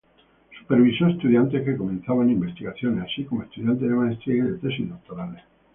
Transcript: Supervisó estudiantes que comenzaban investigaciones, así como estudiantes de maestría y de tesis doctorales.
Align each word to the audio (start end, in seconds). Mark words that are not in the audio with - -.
Supervisó 0.59 1.05
estudiantes 1.05 1.63
que 1.63 1.77
comenzaban 1.77 2.31
investigaciones, 2.31 3.03
así 3.05 3.23
como 3.23 3.43
estudiantes 3.43 3.87
de 3.87 3.93
maestría 3.95 4.37
y 4.37 4.41
de 4.53 4.57
tesis 4.57 4.89
doctorales. 4.89 5.43